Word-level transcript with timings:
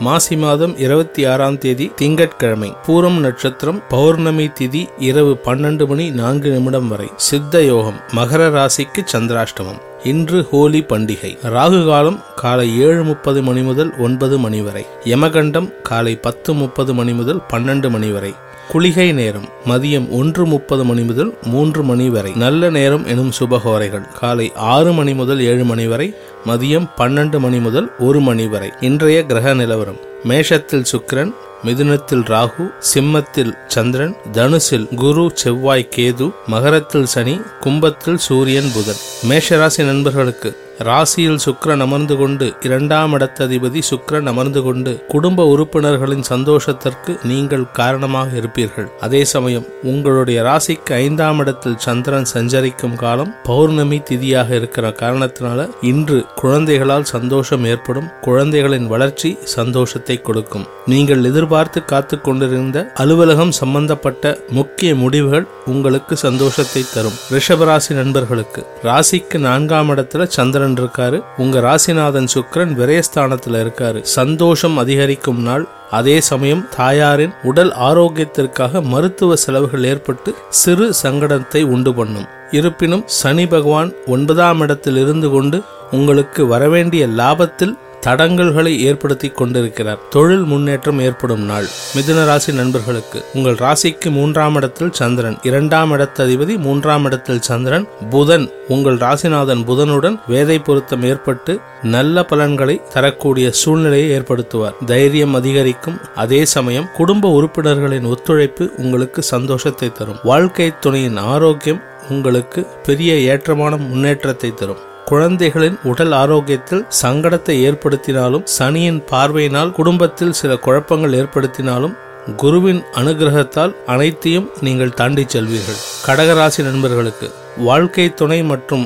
மாசி 0.00 0.36
மாதம் 0.36 0.78
இருபத்தி 0.78 1.24
ஆறாம் 1.24 1.58
தேதி 1.58 1.92
திங்கட்கிழமை 1.96 2.72
பூரம் 2.86 3.18
நட்சத்திரம் 3.18 3.82
பௌர்ணமி 3.88 4.46
திதி 4.58 4.88
இரவு 4.98 5.38
பன்னெண்டு 5.44 5.86
மணி 5.86 6.10
நான்கு 6.10 6.50
நிமிடம் 6.50 6.88
வரை 6.88 7.08
சித்த 7.16 7.62
யோகம் 7.64 8.00
மகர 8.16 8.48
ராசிக்கு 8.56 9.02
சந்திராஷ்டமம். 9.12 9.80
இன்று 10.04 10.48
ஹோலி 10.50 10.80
பண்டிகை. 10.88 11.32
ராகு 11.42 11.86
காலம் 11.86 12.22
காலை 12.36 12.80
ஏழு 12.80 13.04
முப்பது 13.04 13.42
மணி 13.42 13.60
முதல் 13.60 13.98
ஒன்பது 13.98 14.38
மணி 14.38 14.60
வரை. 14.60 14.86
யமகண்டம் 15.04 15.72
காலை 15.82 16.16
பத்து 16.16 16.54
முப்பது 16.54 16.94
மணி 16.94 17.12
முதல் 17.12 17.42
பன்னெண்டு 17.50 17.90
மணி 17.90 18.10
வரை. 18.10 18.34
குளிகை 18.72 19.12
நேரம் 19.12 19.48
மதியம் 19.66 20.10
ஒன்று 20.10 20.46
முப்பது 20.46 20.84
மணி 20.84 21.02
முதல் 21.02 21.38
மூன்று 21.42 21.82
மணி 21.82 22.08
வரை. 22.08 22.32
நல்ல 22.32 22.70
நேரம் 22.70 23.06
எனும் 23.06 23.32
சுபகோரைகள். 23.38 24.12
காலை 24.18 24.52
ஆறு 24.54 24.92
மணி 24.92 25.14
முதல் 25.14 25.40
ஏழு 25.40 25.64
மணி 25.64 25.86
வரை 25.86 26.14
மதியம் 26.46 26.86
பன்னெண்டு 26.96 27.38
மணி 27.38 27.58
முதல் 27.58 27.92
ஒரு 27.98 28.20
மணி 28.20 28.46
வரை. 28.46 28.72
இன்றைய 28.80 29.24
கிரக 29.26 29.54
நிலவரம். 29.54 29.98
மேஷத்தில் 30.28 30.84
சுக்கிரன் 30.92 31.32
மிதுனத்தில் 31.64 32.24
ராகு 32.24 32.70
சிம்மத்தில் 32.94 33.52
சந்திரன் 33.66 34.16
தனுசில் 34.32 34.94
குரு 34.94 35.30
செவ்வாய் 35.34 35.88
கேது 35.96 36.30
மகரத்தில் 36.46 37.06
சனி 37.06 37.40
கும்பத்தில் 37.60 38.18
சூரியன் 38.18 38.70
புதன். 38.74 39.00
மேஷராசி 39.28 39.84
நண்பர்களுக்கு 39.84 40.56
ராசியில் 40.88 41.40
சுக்ரன் 41.44 41.82
அமர்ந்து 41.84 42.14
கொண்டு 42.16 42.46
இரண்டாம் 42.66 43.14
இடத்ததிபதி 43.16 43.80
சுக்ரன் 43.88 44.28
அமர்ந்து 44.32 44.60
கொண்டு 44.66 44.92
குடும்ப 45.12 45.44
உறுப்பினர்களின் 45.52 46.24
சந்தோஷத்திற்கு 46.30 47.12
நீங்கள் 47.30 47.64
காரணமாக 47.78 48.30
இருப்பீர்கள். 48.40 48.86
அதே 49.06 49.20
சமயம் 49.32 49.66
உங்களுடைய 49.92 50.38
ராசிக்கு 50.48 50.92
ஐந்தாம் 51.06 51.40
இடத்தில் 51.42 51.76
சந்திரன் 51.86 52.28
சஞ்சரிக்கும் 52.32 52.96
காலம் 53.02 53.34
பௌர்ணமி 53.48 53.98
திதியாக 54.10 54.54
இருக்கிற 54.60 54.94
காரணத்தினால 55.02 55.68
இன்று 55.90 56.20
குழந்தைகளால் 56.42 57.10
சந்தோஷம் 57.14 57.66
ஏற்படும். 57.72 58.08
குழந்தைகளின் 58.28 58.88
வளர்ச்சி 58.94 59.32
சந்தோஷத்தை 59.56 60.16
கொடுக்கும். 60.30 60.66
நீங்கள் 60.94 61.26
எதிர்பார்த்து 61.32 61.84
காத்து 61.92 62.18
கொண்டிருந்த 62.20 62.78
அலுவலகம் 63.04 63.54
சம்பந்தப்பட்ட 63.60 64.34
முக்கிய 64.60 64.94
முடிவுகள் 65.02 65.46
உங்களுக்கு 65.74 66.14
சந்தோஷத்தை 66.26 66.84
தரும். 66.94 67.20
ரிஷபராசி 67.36 67.92
நண்பர்களுக்கு 68.00 68.62
ராசிக்கு 68.88 69.38
நான்காம் 69.50 69.92
இடத்துல 69.96 70.28
சந்திரன் 70.38 70.68
இருக்காரு 70.76 71.24
உங்க 71.36 71.60
ராசிநாதன் 71.60 72.28
சுக்கரன் 72.34 72.74
விரயஸ்தானத்துல 72.80 73.60
இருக்காரு. 73.64 74.00
சந்தோஷம் 74.02 74.76
அதிகரிக்கும் 74.76 75.42
நாள். 75.42 75.68
அதே 75.90 76.20
சமயம் 76.20 76.68
தாயாரின் 76.76 77.34
உடல் 77.42 77.72
ஆரோக்கியத்திற்காக 77.88 78.82
மருத்துவ 78.82 79.36
செலவுகள் 79.36 79.84
ஏற்பட்டு 79.84 80.34
சிறு 80.48 80.92
சங்கடத்தை 81.02 81.62
உண்டு 81.62 81.94
பண்ணும். 81.94 82.28
இருப்பினும் 82.50 83.04
சனி 83.06 83.46
பகவான் 83.46 83.92
ஒன்பதாம் 84.06 84.60
இடத்தில் 84.60 84.96
இருந்து 84.96 85.30
கொண்டு 85.30 85.62
உங்களுக்கு 85.90 86.46
வரவேண்டிய 86.46 87.06
லாபத்தில் 87.06 87.78
தடங்கல்களை 88.06 88.78
ஏற்படுத்தி 88.78 89.28
கொண்டிருக்கிறார். 89.28 89.98
தொழில் 90.10 90.46
முன்னேற்றம் 90.52 91.00
ஏற்படும் 91.00 91.44
நாள். 91.44 91.66
மிதுன 91.96 92.24
ராசி 92.24 92.52
நண்பர்களுக்கு 92.52 93.24
உங்கள் 93.34 93.54
ராசிக்கு 93.54 94.10
மூன்றாம் 94.10 94.54
இடத்தில் 94.54 94.92
சந்திரன் 94.92 95.38
இரண்டாம் 95.42 95.92
இடத்ததிபதி 95.92 96.58
மூன்றாம் 96.58 97.04
இடத்தில் 97.04 97.40
சந்திரன் 97.40 97.88
புதன் 98.10 98.50
உங்கள் 98.68 98.96
ராசிநாதன் 98.96 99.64
புதனுடன் 99.64 100.20
வேதை 100.28 100.64
பொருத்தம் 100.64 101.02
ஏற்பட்டு 101.02 101.60
நல்ல 101.82 102.24
பலன்களை 102.24 102.80
தரக்கூடிய 102.92 103.50
சூழ்நிலையை 103.50 104.18
ஏற்படுத்துவார். 104.18 104.76
தைரியம் 104.86 105.34
அதிகரிக்கும். 105.34 105.98
அதே 106.14 106.44
சமயம் 106.44 106.88
குடும்ப 106.96 107.28
உறுப்பினர்களின் 107.28 108.04
ஒத்துழைப்பு 108.04 108.70
உங்களுக்கு 108.76 109.22
சந்தோஷத்தை 109.22 109.92
தரும். 109.92 110.20
வாழ்க்கை 110.24 110.72
துணையின் 110.80 111.16
ஆரோக்கியம் 111.16 111.82
உங்களுக்கு 112.08 112.66
பெரிய 112.86 113.34
ஏற்றமான 113.34 113.76
முன்னேற்றத்தை 113.88 114.52
தரும். 114.54 114.88
குழந்தைகளின் 115.08 115.78
உடல் 115.90 116.12
ஆரோக்கியத்தில் 116.12 116.84
சங்கடத்தை 117.02 117.54
ஏற்படுத்தினாலும் 117.68 118.46
சனியின் 118.58 119.00
பார்வையினால் 119.10 119.74
குடும்பத்தில் 119.78 120.38
சில 120.40 120.56
குழப்பங்கள் 120.66 121.16
ஏற்படுத்தினாலும் 121.20 121.96
குருவின் 122.36 122.80
அனுகிரகத்தால் 123.00 123.74
அனைத்தையும் 123.86 124.48
நீங்கள் 124.60 124.96
தாண்டி 125.00 125.24
செல்வீர்கள். 125.34 125.80
கடகராசி 126.06 126.62
நண்பர்களுக்கு 126.68 127.28
வாழ்க்கை 127.68 128.06
துணை 128.14 128.40
மற்றும் 128.42 128.84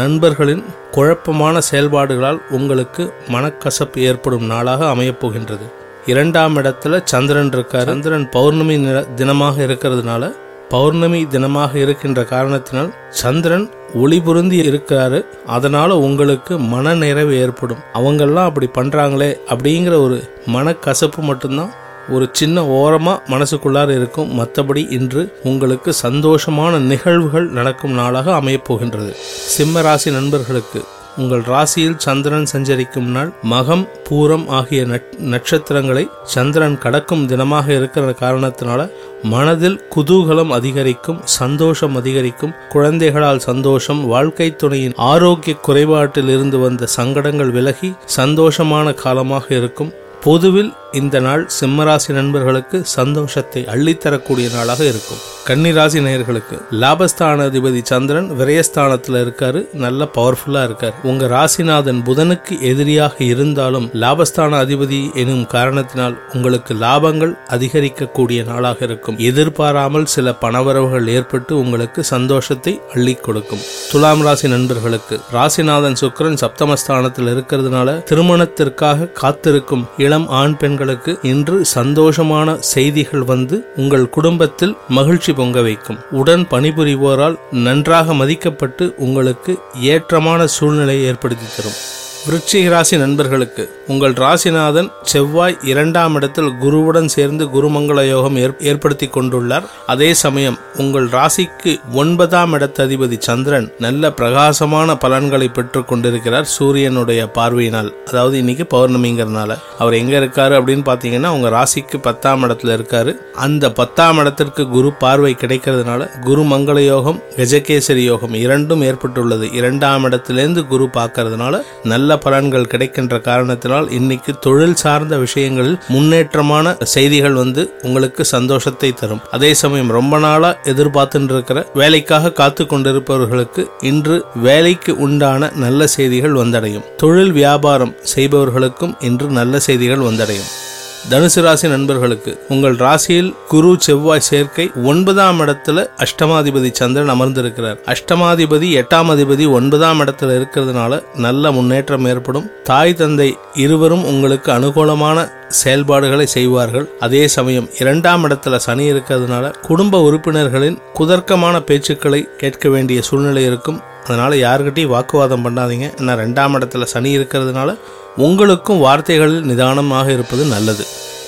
நண்பர்களின் 0.00 0.64
குழப்பமான 0.96 1.58
செயல்பாடுகளால் 1.70 2.40
உங்களுக்கு 2.58 3.04
மனக்கசப்பு 3.34 4.00
ஏற்படும் 4.08 4.46
நாளாக 4.46 4.90
அமையப்போகின்றது. 4.94 5.66
இரண்டாம் 6.06 6.54
இடத்துல 6.56 7.00
சந்திரன் 7.12 7.52
இருக்கார். 7.52 7.88
சந்திரன் 7.92 8.28
பௌர்ணமி 8.30 8.76
தினமாக 9.20 9.56
இருக்கிறதுனால 9.68 10.32
பௌர்ணமி 10.74 11.20
தினமாக 11.32 11.72
இருக்கின்ற 11.74 12.20
காரணத்தினால் 12.24 12.92
சந்திரன் 13.22 13.66
ஒளி 13.94 14.20
பொருந்தி 14.20 14.70
இருக்கிறாரு 14.70 15.24
அதனால 15.46 15.98
உங்களுக்கு 15.98 16.58
மன 16.58 16.94
நிறைவு 16.94 17.36
ஏற்படும். 17.36 17.78
அவங்கெல்லாம் 17.94 18.48
அப்படி 18.50 18.68
பண்றாங்களே 18.74 19.36
அப்படிங்கிற 19.48 19.94
ஒரு 20.00 20.30
மனக்கசப்பு 20.46 21.16
மட்டும்தான் 21.16 21.72
ஒரு 22.10 22.28
சின்ன 22.32 22.62
ஓரமா 22.62 23.18
மனசுக்குள்ளார 23.30 23.90
இருக்கும். 23.90 24.38
மற்றபடி 24.38 24.90
இன்று 24.90 25.40
உங்களுக்கு 25.44 25.92
சந்தோஷமான 26.02 26.78
நிகழ்வுகள் 26.78 27.48
நடக்கும் 27.48 27.92
நாளாக 27.92 28.30
அமையப்போகின்றது 28.30 29.12
சிம்ம 29.56 29.80
ராசி 29.80 30.10
நண்பர்களுக்கு 30.10 30.84
உங்கள் 31.16 31.42
ராசியில் 31.42 31.96
சந்திரன் 31.96 32.46
சஞ்சரிக்கும் 32.46 33.10
நாள் 33.10 33.32
மகம் 33.50 33.88
பூரம் 34.08 34.46
ஆகிய 34.48 35.00
நட்சத்திரங்களை 35.18 36.08
சந்திரன் 36.24 36.78
கடக்கும் 36.78 37.28
தினமாக 37.28 37.68
இருக்கிற 37.68 38.14
காரணத்தினால 38.20 38.90
மனதில் 39.22 39.80
குதூகலம் 39.94 40.50
அதிகரிக்கும் 40.50 41.20
சந்தோஷம் 41.24 41.96
அதிகரிக்கும் 41.96 42.54
குழந்தைகளால் 42.68 43.38
சந்தோஷம் 43.38 44.06
வாழ்க்கை 44.06 44.56
துணையின் 44.56 44.96
ஆரோக்கிய 44.96 45.56
குறைபாட்டில் 45.56 46.28
இருந்து 46.28 46.58
வந்த 46.58 46.86
சங்கடங்கள் 46.86 47.50
விலகி 47.50 47.94
சந்தோஷமான 48.16 48.94
காலமாக 48.94 49.54
இருக்கும். 49.54 49.92
பொதுவில் 50.24 50.72
இந்த 51.00 51.20
நாள் 51.20 51.42
சிம்மராசி 51.58 52.12
நண்பர்களுக்கு 52.12 52.78
சந்தோஷத்தை 52.96 53.60
அள்ளித்தரக்கூடிய 53.74 54.46
நாளாக 54.54 54.84
இருக்கும். 54.84 55.20
கன்னிராசி 55.48 56.00
நேயர்களுக்கு 56.06 56.56
லாபஸ்தான 56.82 57.46
அதிபதி 57.50 57.80
சந்திரன் 57.82 58.28
விரயஸ்தானத்துல 58.40 59.20
இருக்காரு 59.24 59.60
நல்ல 59.84 60.08
பவர்ஃபுல்லா 60.16 60.62
இருக்காரு. 60.68 60.94
உங்க 61.02 61.26
ராசிநாதன் 61.26 62.02
புதனுக்கு 62.08 62.60
எதிரியாக 62.70 63.16
இருந்தாலும் 63.24 63.86
லாபஸ்தான 64.02 64.60
அதிபதி 64.64 65.00
எனும் 65.22 65.46
காரணத்தினால் 65.46 66.18
உங்களுக்கு 66.34 66.74
லாபங்கள் 66.74 67.32
அதிகரிக்கக்கூடிய 67.48 68.44
நாளாக 68.44 68.78
இருக்கும். 68.84 69.18
எதிர்பாராமல் 69.30 70.06
சில 70.06 70.34
பணவரவுகள் 70.44 71.08
ஏற்பட்டு 71.16 71.58
உங்களுக்கு 71.58 72.02
சந்தோஷத்தை 72.04 72.80
அள்ளி 72.94 73.14
கொடுக்கும் 73.14 73.64
துலாம் 73.92 74.22
ராசி 74.22 74.48
நண்பர்களுக்கு 74.48 75.18
ராசிநாதன் 75.32 75.98
சுக்கரன் 76.02 76.40
சப்தமஸ்தானத்தில் 76.44 77.32
இருக்கிறதுனால 77.34 77.98
திருமணத்திற்காக 78.02 79.10
காத்திருக்கும் 79.22 79.84
இளம் 79.96 80.28
ஆண் 80.28 80.56
பெண்கள் 80.56 80.81
உங்களுக்கு 80.82 81.12
இன்று 81.22 81.56
சந்தோஷமான 81.74 82.54
செய்திகள் 82.58 83.22
வந்து 83.22 83.56
உங்கள் 83.76 84.08
குடும்பத்தில் 84.08 84.74
மகிழ்ச்சி 84.88 85.32
பொங்க 85.32 85.62
வைக்கும். 85.62 85.98
உடன் 86.10 86.44
பணிபுரிவோரால் 86.50 87.38
நன்றாக 87.52 88.14
மதிக்கப்பட்டு 88.14 88.94
உங்களுக்கு 88.96 89.54
ஏற்றமான 89.80 90.44
சூழ்நிலையை 90.58 91.04
ஏற்படுத்தி 91.04 91.44
தரும். 91.56 91.80
விருச்சிக 92.26 92.66
ராசி 92.72 92.96
நண்பர்களுக்கு 93.02 93.62
உங்கள் 93.92 94.12
ராசிநாதன் 94.22 94.88
செவ்வாய் 95.12 95.56
இரண்டாம் 95.70 96.14
இடத்தில் 96.18 96.50
குருவுடன் 96.62 97.08
சேர்ந்து 97.14 97.44
குருமங்கள 97.54 98.00
யோகம் 98.08 98.36
ஏற்படுத்தி 98.70 99.06
கொண்டுள்ளார். 99.06 99.66
அதே 99.92 100.10
சமயம் 100.22 100.58
உங்கள் 100.82 101.08
ராசிக்கு 101.14 101.72
ஒன்பதாம் 102.02 102.52
இடத்ததிபதி 102.56 103.16
சந்திரன் 103.28 103.66
நல்ல 103.84 104.12
பிரகாசமான 104.18 104.96
பலன்களை 105.04 105.48
பெற்றுக் 105.48 105.88
கொண்டிருக்கிறார் 105.88 106.46
சூரியனுடைய 106.56 107.24
பார்வையினால். 107.38 107.90
அதாவது 108.10 108.36
இன்னைக்கு 108.42 108.66
பௌர்ணமிங்கிறதுனால 108.74 109.56
அவர் 109.78 109.98
எங்க 110.00 110.14
இருக்காரு 110.22 110.56
அப்படின்னு 110.60 110.86
பாத்தீங்கன்னா 110.90 111.32
உங்க 111.38 111.50
ராசிக்கு 111.58 112.00
பத்தாம் 112.08 112.46
இடத்துல 112.48 112.76
இருக்காரு. 112.78 113.14
அந்த 113.46 113.72
பத்தாம் 113.80 114.20
இடத்திற்கு 114.24 114.64
குரு 114.76 114.92
பார்வை 115.02 115.34
கிடைக்கிறதுனால 115.42 116.10
குரு 116.28 116.44
மங்கள 116.54 116.78
யோகம் 116.86 117.20
கஜகேசரி 117.40 118.06
யோகம் 118.12 118.38
இரண்டும் 118.44 118.86
ஏற்பட்டுள்ளது. 118.90 119.48
இரண்டாம் 119.60 120.06
இடத்திலிருந்து 120.10 120.66
குரு 120.72 120.88
பார்க்கறதுனால 121.00 121.62
நல்ல 121.84 122.10
பலன்கள் 122.16 122.66
கிடைக்கின்ற 122.66 123.18
காரணத்தினால் 123.18 123.90
இன்னைக்கு 123.90 124.38
தொழில் 124.38 124.74
சார்ந்த 124.74 125.16
விஷயங்களில் 125.16 125.78
முன்னேற்றமான 125.88 126.84
செய்திகள் 126.84 127.32
வந்து 127.32 127.74
உங்களுக்கு 127.82 128.24
சந்தோஷத்தை 128.24 128.92
தரும். 128.92 129.20
அதே 129.30 129.54
சமயம் 129.54 129.88
ரொம்ப 129.88 130.18
நாளா 130.18 130.56
எதிர்பார்த்துட்டு 130.64 131.34
இருக்கிற 131.36 131.66
வேலைக்காக 131.74 132.32
காத்து 132.32 132.64
கொண்டிருப்பவர்களுக்கு 132.64 133.64
இன்று 133.80 134.24
வேலைக்கு 134.34 134.96
உண்டான 134.96 135.50
நல்ல 135.54 135.86
செய்திகள் 135.86 136.32
வந்தடையும். 136.32 136.84
தொழில் 136.96 137.32
வியாபாரம் 137.32 137.94
செய்பவர்களுக்கும் 138.14 138.94
இன்று 139.00 139.26
நல்ல 139.26 139.58
செய்திகள் 139.58 139.98
வந்தடையும். 139.98 140.61
தனுசு 141.10 141.40
ராசி 141.40 141.68
நண்பர்களுக்கு 141.68 142.46
உங்கள் 142.48 142.76
ராசியில் 142.76 143.34
குரு 143.48 143.76
செவ்வாய் 143.78 144.20
சேர்க்கை 144.20 144.70
ஒன்பதாம் 144.84 145.40
இடத்துல 145.40 145.86
அஷ்டமாதிபதி 145.96 146.72
சந்திரன் 146.72 147.08
அமர்ந்திருக்கிறார். 147.08 147.78
அஷ்டமாதிபதி 147.86 148.68
எட்டாம் 148.80 149.10
அதிபதி 149.14 149.50
ஒன்பதாம் 149.50 150.00
இடத்துல 150.00 150.36
இருக்கிறதுனால 150.38 151.02
நல்ல 151.16 151.52
முன்னேற்றம் 151.52 152.04
ஏற்படும். 152.04 152.50
தாய் 152.62 152.94
தந்தை 152.94 153.36
இருவரும் 153.54 154.04
உங்களுக்கு 154.04 154.52
அனுகூலமான 154.52 155.30
செயல்பாடுகளை 155.48 156.26
செய்வார்கள். 156.26 156.88
அதே 157.00 157.28
சமயம் 157.28 157.68
இரண்டாம் 157.78 158.28
இடத்துல 158.28 158.56
சனி 158.56 158.92
இருக்கிறதுனால 158.92 159.54
குடும்ப 159.62 160.02
உறுப்பினர்களின் 160.02 160.78
குதர்க்கமான 160.98 161.58
பேச்சுக்களை 161.58 162.28
கேட்க 162.36 162.68
வேண்டிய 162.68 163.02
சூழ்நிலை 163.02 163.44
இருக்கும். 163.44 163.80
அதனால் 164.06 164.42
யாருக்கிட்டையும் 164.44 164.94
வாக்குவாதம் 164.96 165.44
பண்ணாதீங்க. 165.46 165.88
ஏன்னா 166.00 166.14
ரெண்டாம் 166.24 166.56
இடத்துல 166.58 166.82
சனி 166.94 167.18
இருக்கிறதுனால 167.18 167.78
உங்களுக்கும் 168.16 168.84
வார்த்தைகளில் 168.86 169.48
நிதானமாக 169.50 170.12
இருப்பது 170.12 170.44
நல்லது. 170.44 170.86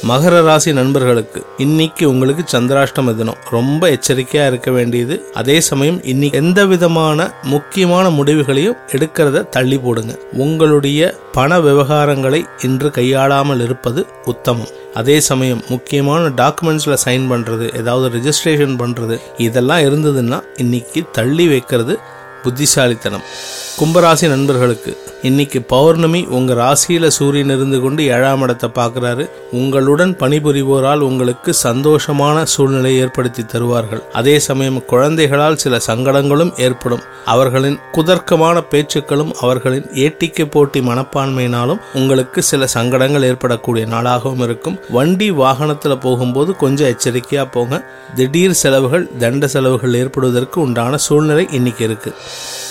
மகர 0.08 0.40
ராசி 0.44 0.72
நண்பர்களுக்கு 0.72 1.40
இன்னைக்கு 1.56 2.04
உங்களுக்கு 2.10 2.42
சந்திராஷ்டம 2.52 3.14
தினம். 3.16 3.38
ரொம்ப 3.50 3.90
எச்சரிக்கையாக 3.90 4.50
இருக்க 4.50 4.70
வேண்டியது 4.70 5.14
அதே 5.34 5.56
சமயம் 5.60 6.04
இன்னைக்கு 6.04 6.38
எந்த 6.38 6.60
விதமான 6.66 7.28
முக்கியமான 7.42 8.10
முடிவுகளையும் 8.10 8.76
எடுக்கிறத 8.92 9.48
தள்ளி 9.48 9.78
போடுங்க. 9.78 10.14
உங்களுடைய 10.32 11.14
பண 11.32 11.60
விவகாரங்களை 11.60 12.40
இன்று 12.62 12.88
கையாளாமல் 12.88 13.62
இருப்பது 13.62 14.06
உத்தமம். 14.24 14.72
அதே 14.94 15.20
சமயம் 15.20 15.62
முக்கியமான 15.68 16.24
டாக்குமெண்ட்ஸில் 16.40 17.02
சைன் 17.04 17.24
பண்ணுறது 17.30 17.66
ஏதாவது 17.80 18.08
ரிஜிஸ்ட்ரேஷன் 18.16 18.76
பண்ணுறது 18.82 19.16
இதெல்லாம் 19.46 19.78
இருந்ததுன்னா 19.78 20.40
இன்னைக்கு 20.56 21.02
தள்ளி 21.12 21.48
வைக்கிறது 21.48 21.96
புத்திசாலித்தனம். 22.44 23.26
கும்பராசி 23.78 24.28
நண்பர்களுக்கு 24.28 24.92
இன்னைக்கு 25.22 25.62
பௌர்ணமி 25.62 26.18
உங்க 26.36 26.54
ராசியில 26.54 27.06
சூரியன் 27.06 27.52
இருந்து 27.56 27.78
கொண்டு 27.80 28.02
ஏழாம் 28.06 28.42
இடத்தை 28.42 28.68
பார்க்கிறாரு. 28.74 29.24
உங்களுடன் 29.52 30.12
பணிபுரிவோரால் 30.14 31.04
உங்களுக்கு 31.08 31.50
சந்தோஷமான 31.62 32.42
சூழ்நிலையை 32.54 33.00
ஏற்படுத்தி 33.00 33.42
தருவார்கள். 33.44 34.02
அதே 34.12 34.34
சமயம் 34.38 34.84
குழந்தைகளால் 34.84 35.56
சில 35.56 35.80
சங்கடங்களும் 35.86 36.52
ஏற்படும். 36.58 37.02
அவர்களின் 37.24 37.78
குதர்க்கமான 37.92 38.64
பேச்சுக்களும் 38.70 39.32
அவர்களின் 39.40 39.86
ஏட்டிக்கு 40.04 40.50
போட்டி 40.50 40.80
மனப்பான்மையினாலும் 40.80 41.80
உங்களுக்கு 41.94 42.42
சில 42.42 42.66
சங்கடங்கள் 42.66 43.22
ஏற்படக்கூடிய 43.22 43.86
நாளாகவும் 43.86 44.42
இருக்கும். 44.42 44.78
வண்டி 44.90 45.30
வாகனத்துல 45.30 45.96
போகும்போது 46.00 46.56
கொஞ்சம் 46.56 46.92
எச்சரிக்கையா 46.94 47.46
போங்க. 47.50 47.84
திடீர் 48.14 48.60
செலவுகள் 48.62 49.08
தண்ட 49.18 49.46
செலவுகள் 49.46 49.94
ஏற்படுவதற்கு 49.94 50.60
உண்டான 50.60 50.96
சூழ்நிலை 50.96 51.46
இன்னைக்கு 51.50 51.84
இருக்கு. 51.84 52.12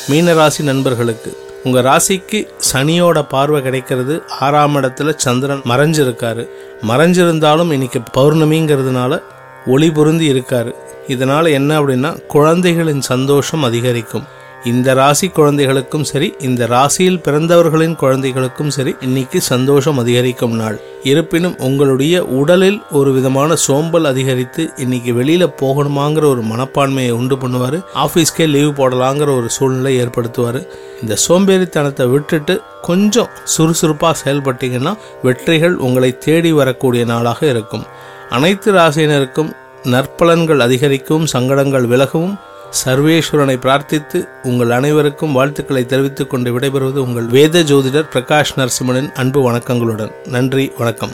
மீனராசி 0.10 0.62
நண்பர்களுக்கு 0.63 1.42
உங்க 1.63 1.81
ராசிக்கு 1.81 2.48
சனியோட 2.74 3.30
பார்வை 3.30 3.62
கிடைக்கிறது. 3.62 4.24
ஆறாம் 4.39 4.75
இடத்துல 4.75 5.13
சந்திரன் 5.15 5.62
மறைஞ்சிருக்காரு. 5.65 6.48
மறைஞ்சிருந்தாலும் 6.88 7.71
இன்னைக்கு 7.71 8.01
பௌர்ணமிங்கிறதுனால 8.18 9.21
ஒளி 9.65 9.92
பொருந்தி 9.92 10.33
இருக்காரு. 10.33 10.74
இதனால 11.07 11.51
என்ன 11.51 11.81
அப்படின்னா 11.81 12.25
குழந்தைகளின் 12.25 13.01
சந்தோஷம் 13.01 13.63
அதிகரிக்கும். 13.63 14.24
இந்த 14.69 14.94
ராசி 14.94 15.27
குழந்தைகளுக்கும் 15.27 16.04
சரி 16.04 16.27
இந்த 16.39 16.65
ராசியில் 16.65 17.19
பிறந்தவர்களின் 17.19 17.95
குழந்தைகளுக்கும் 17.95 18.69
சரி 18.69 18.95
இன்னைக்கு 19.01 19.42
சந்தோஷம் 19.42 19.98
அதிகரிக்கும் 19.98 20.56
நாள். 20.56 20.77
இருப்பினும் 21.04 21.56
உங்களுடைய 21.60 22.25
உடலில் 22.25 22.81
ஒரு 22.92 23.12
விதமான 23.12 23.56
சோம்பல் 23.56 24.06
அதிகரித்து 24.06 24.69
இன்னைக்கு 24.77 25.13
வெளியில 25.13 25.48
போகணுமாங்கிற 25.62 26.24
ஒரு 26.24 26.44
மனப்பான்மையை 26.44 27.12
உண்டு 27.12 27.36
பண்ணுவாரு. 27.36 27.80
ஆபீஸ்க்கே 27.95 28.48
லீவ் 28.48 28.71
போடலாங்கிற 28.80 29.36
ஒரு 29.38 29.50
சூழ்நிலை 29.50 29.94
ஏற்படுத்துவாரு. 30.01 30.62
இந்த 31.01 31.18
சோம்பேறித்தனத்தை 31.27 32.07
விட்டுட்டு 32.12 32.62
கொஞ்சம் 32.81 33.30
சுறுசுறுப்பா 33.57 34.13
செயல்பட்டீங்கன்னா 34.24 34.95
வெற்றிகள் 35.24 35.75
உங்களை 35.75 36.18
தேடி 36.18 36.51
வரக்கூடிய 36.51 37.06
நாளாக 37.06 37.50
இருக்கும். 37.50 37.86
அனைத்து 38.30 38.71
ராசியினருக்கும் 38.74 39.51
நற்பலன்கள் 39.83 40.60
அதிகரிக்கும் 40.60 41.25
சங்கடங்கள் 41.25 41.86
விலகவும் 41.86 42.36
சர்வேஸ்வரனை 42.85 43.55
பிரார்த்தித்து 43.57 44.27
உங்கள் 44.43 44.69
அனைவருக்கும் 44.69 45.31
வாழ்த்துக்களை 45.31 45.85
தெரிவித்துக் 45.85 46.29
கொண்டு 46.29 46.59
விடைபெறுவது 46.59 46.97
உங்கள் 46.97 47.25
வேத 47.25 47.59
ஜோதிடர் 47.59 48.05
பிரகாஷ் 48.13 48.53
நரசிம்மனின் 48.55 49.11
அன்பு 49.11 49.51
வணக்கங்களுடன். 49.51 50.11
நன்றி 50.27 50.71
வணக்கம். 50.77 51.11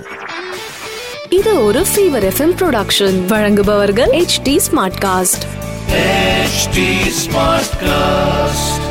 இது 1.29 1.63
ஒரு 1.63 1.79
ஃபீவர் 1.79 2.31
எஃப்எம் 2.31 2.56
ப்ரொடக்ஷன் 2.61 3.25
வழங்குபவர்கள் 3.25 4.09
H 4.09 4.41
D 4.41 4.59
smart 4.71 5.00
cast 5.06 5.45
HD 6.61 6.77
Smartcast. 7.23 8.88